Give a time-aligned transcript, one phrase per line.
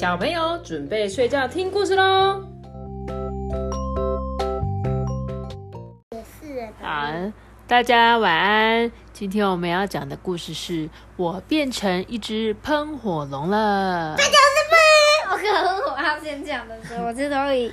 [0.00, 2.42] 小朋友准备睡觉听故事喽。
[6.40, 7.12] 是，好，
[7.68, 8.90] 大家晚安。
[9.12, 14.16] 今天我们要讲的故事是我变成一只喷火龙了。
[15.30, 17.70] 我可能我要先讲的时候，我这都已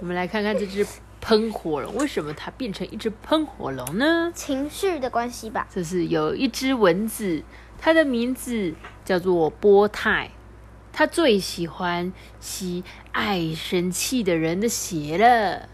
[0.00, 0.86] 我们来看看这只
[1.20, 4.30] 喷火龙为什么它变成一只喷火龙呢？
[4.32, 5.66] 情绪的关系吧。
[5.68, 7.42] 这是有一只蚊子，
[7.80, 10.30] 他的名字叫做波泰，
[10.92, 15.68] 他最喜欢吸爱生气的人的血了。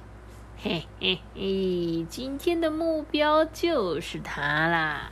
[0.59, 5.11] 嘿嘿嘿，今天的目标就是他啦。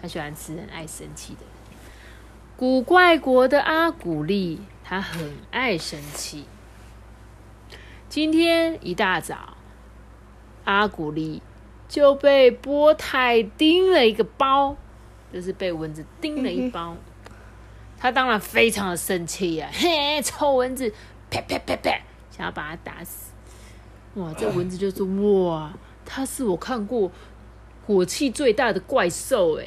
[0.00, 1.48] 他喜欢吃人爱生气的人。
[2.56, 6.46] 古怪国的阿古丽，他很爱生气。
[8.08, 9.56] 今天一大早，
[10.64, 11.42] 阿古丽
[11.88, 14.76] 就被波泰叮了一个包，
[15.32, 16.96] 就是被蚊子叮了一包。
[17.98, 20.88] 他当然非常的生气呀、嘿，臭蚊子，
[21.30, 21.90] 啪啪啪啪，
[22.30, 23.32] 想要把它打死。
[24.14, 25.04] 哇，这蚊子就说
[25.50, 25.72] ：“哇，
[26.04, 27.10] 它是我看过
[27.86, 29.66] 火气最大的怪兽哎。”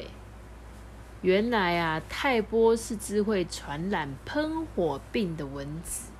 [1.20, 6.10] 原来啊，泰波是只会传染喷火病的蚊子，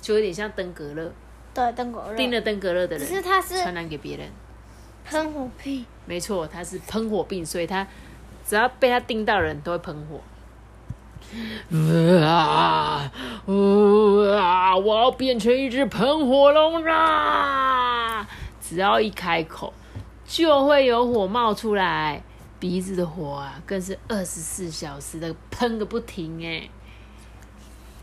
[0.00, 1.12] 就有点像登革热，
[1.54, 2.16] 对，登革热。
[2.16, 4.28] 叮了登革热的人，可是他是传染给别人。
[5.04, 7.86] 喷火病，没错，他是喷火病，所以它
[8.50, 10.20] 只要被它叮到人都会喷火。
[12.26, 13.08] 啊！
[13.46, 14.76] 啊！
[14.76, 18.26] 我要变成一只喷火龙啦！
[18.60, 19.72] 只要一开口，
[20.26, 22.24] 就会有火冒出来，
[22.58, 26.68] 鼻子的火啊，更是二十四小时的喷个不停哎！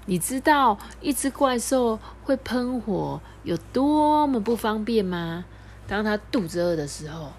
[0.05, 5.43] 你知道一只怪兽会喷火有多么不方便吗？
[5.89, 7.33] 当它肚子饿的时候，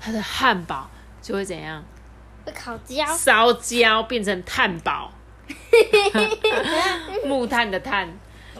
[0.00, 0.88] 它的汉堡
[1.22, 1.84] 就会怎样？
[2.48, 3.04] 会烤焦。
[3.06, 5.12] 烧焦变成炭堡，
[7.24, 8.08] 木炭的炭，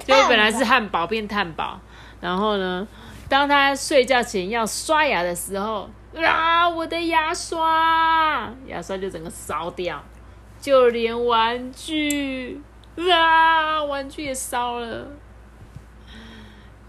[0.04, 1.80] 就本来是汉堡变炭堡。
[2.20, 2.86] 然后呢，
[3.28, 10.02] 当他睡觉前要刷牙的时候，啊，我的牙刷，牙刷就整个烧掉，
[10.60, 12.60] 就连玩具，
[12.96, 15.06] 啊，玩具也烧了，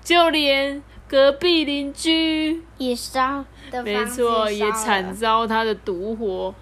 [0.04, 6.54] 就连隔壁邻居也烧的没错，也惨遭他的毒火。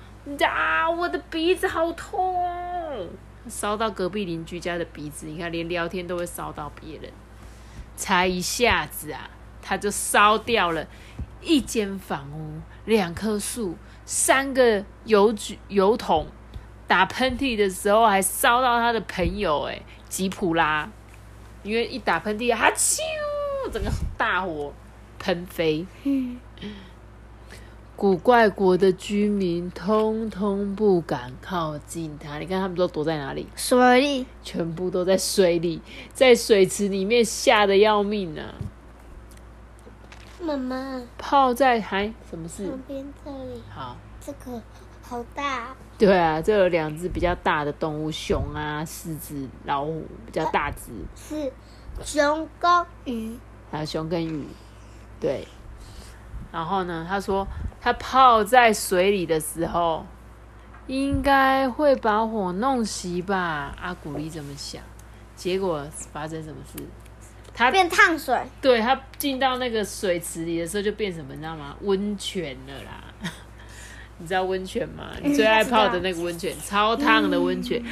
[0.45, 3.07] 啊，我的鼻子好痛哦！
[3.47, 7.11] 烧到隔壁邻居家的鼻子，你看，连聊天都会烧到别人。
[7.95, 9.29] 才一下子啊，
[9.61, 10.85] 他就烧掉了
[11.41, 16.27] 一间房屋、两棵树、三个油举油桶。
[16.87, 20.89] 打喷嚏的时候还烧到他的朋友哎，吉普拉，
[21.63, 22.99] 因为一打喷嚏，哈啾，
[23.71, 24.73] 整个大火
[25.19, 25.85] 喷飞。
[27.97, 33.47] 古怪国的居民通通不敢靠近它，你看他们都躲在哪里？
[33.55, 35.81] 水里全部都在水里，
[36.13, 38.53] 在水池里面吓得要命啊！
[40.39, 42.67] 妈妈泡在还什么事？
[42.67, 44.61] 旁边这里好，这个
[45.01, 51.51] 好大，对啊，这有两只比较大的动物，熊啊、狮子、老虎比较大只，是
[52.05, 53.35] 熊跟鱼。
[53.71, 54.45] 还有熊跟鱼，
[55.19, 55.47] 对。
[56.49, 57.45] 然后呢，他说
[57.87, 60.05] 他泡在水里的时候，
[60.87, 63.73] 应该会把火弄熄吧？
[63.81, 64.81] 阿古丽这么想，
[65.37, 66.83] 结果发生什么事？
[67.53, 71.77] 它变烫水，对它进到那个水池里的时候，就变什么，你知道吗？
[71.79, 73.01] 温泉了啦！
[74.19, 75.11] 你知道温泉吗？
[75.23, 77.85] 你最爱泡的那个温泉，超烫的温泉，啊，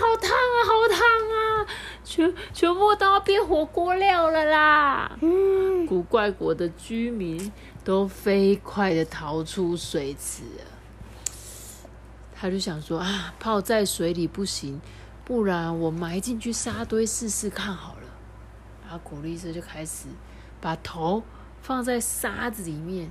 [0.00, 1.66] 好烫啊，好烫啊！
[2.04, 5.18] 全全部都要变火锅料了啦！
[5.20, 7.50] 嗯，古怪国的居民
[7.88, 10.64] 都飞快的逃出水池了。
[12.34, 14.78] 他就想说啊，泡在水里不行，
[15.24, 18.02] 不然我埋进去沙堆试试看好了。
[18.82, 20.08] 然后古丽斯就开始
[20.60, 21.22] 把头
[21.62, 23.10] 放在沙子里面，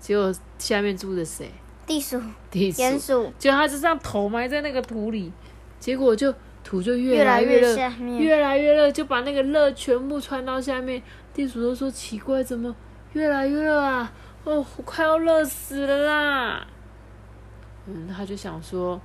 [0.00, 1.52] 结果下面住的谁？
[1.86, 2.20] 地鼠、
[2.50, 5.32] 地鼠鼹鼠结果他就这样头埋在那个土里，
[5.78, 6.34] 结果就
[6.64, 7.76] 土就越越来越热，
[8.18, 11.00] 越来越热，就把那个热全部传到下面。
[11.32, 12.74] 地鼠都说奇怪，怎么
[13.12, 14.12] 越来越热啊？
[14.44, 16.66] 哦，我快要热死了啦！
[17.86, 19.00] 嗯，他就想说，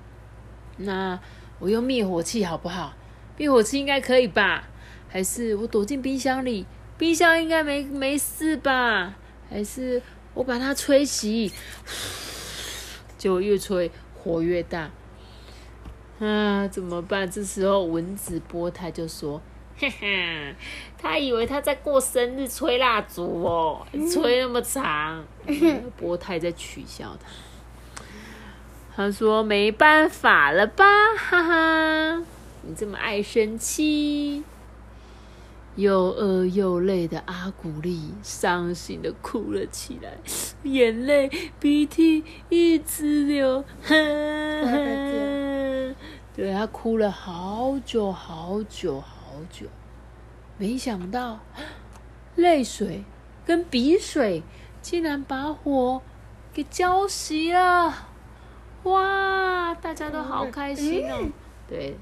[0.78, 1.19] 那
[1.60, 2.94] 我用灭火器好不好？
[3.38, 4.63] 灭火器应该可以吧？
[5.10, 6.66] 还是我躲进冰箱里？
[6.98, 9.16] 冰箱应该没没事吧？
[9.50, 10.02] 还是
[10.34, 11.51] 我把它吹熄？
[13.18, 14.92] 结果越吹火越大，
[16.19, 17.30] 啊，怎么办？
[17.30, 19.42] 这时候蚊子波泰就说
[19.77, 20.56] ：“哈哈，
[20.98, 25.24] 他以为他在过生日吹蜡烛哦，吹那么长。
[25.98, 27.30] ”波泰在取笑他。
[28.95, 30.86] 他说：“没办法了吧，
[31.18, 32.24] 哈哈，
[32.62, 34.44] 你这么爱生气。”
[35.75, 40.18] 又饿又累的阿古丽伤心的哭了起来，
[40.63, 41.30] 眼泪
[41.60, 43.62] 鼻涕一直流，
[46.33, 49.14] 对他哭了好久好久好
[49.52, 49.68] 久，
[50.58, 51.40] 没想到
[52.36, 53.04] 泪水
[53.46, 54.44] 跟鼻水
[54.82, 56.02] 竟然把火
[56.54, 57.94] 给浇熄了，
[58.84, 59.74] 哇！
[59.76, 61.30] 大家都好开心哦，
[61.68, 61.98] 对。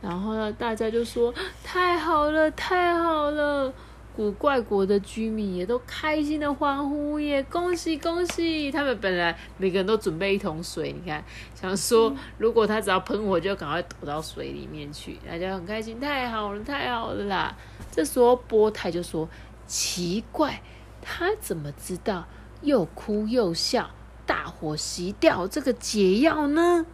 [0.00, 1.32] 然后呢，大家就说
[1.62, 3.72] 太好了，太好了！
[4.14, 8.70] 古怪国的居民也都开心的欢呼耶，恭喜恭喜！
[8.70, 11.24] 他们本来每个人都准备一桶水，你看，
[11.54, 17.56] 想说如果他只要喷火，就赶快躲到水里面去，大家很开心，太好了，太好了啦！
[17.90, 19.28] 这时候波太就说
[19.66, 20.60] ：“奇怪，
[21.00, 22.26] 他怎么知道
[22.60, 23.90] 又哭又笑，
[24.26, 26.84] 大火熄掉这个解药呢？”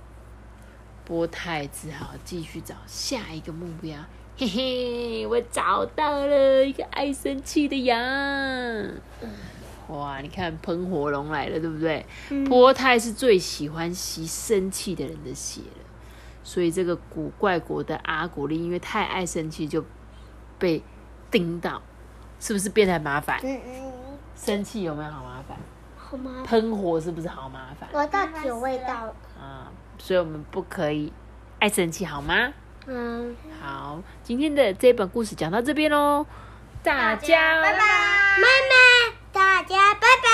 [1.04, 3.98] 波太只好继续找下一个目标。
[4.40, 7.98] 嘿嘿，我找到了一个爱生气的羊。
[9.88, 12.06] 哇，你看喷火龙来了，对不对？
[12.48, 15.84] 波太是最喜欢吸生气的人的血了，
[16.44, 19.84] 所以这个古怪国的阿古丽因为太爱生气，就
[20.56, 20.80] 被
[21.32, 21.82] 叮到，
[22.38, 23.40] 是不是变得很麻烦？
[23.42, 23.92] 嗯嗯，
[24.36, 25.58] 生气有没有好麻烦？
[25.96, 26.44] 好吗？
[26.46, 27.88] 喷火是不是好麻烦？
[27.92, 29.16] 我到酒味道了。
[29.36, 31.12] 啊，所以我们不可以
[31.58, 32.52] 爱生气，好吗？
[32.90, 36.24] 嗯，好，今天的这本故事讲到这边喽，
[36.82, 40.27] 大家拜拜，妈妈，大家拜拜。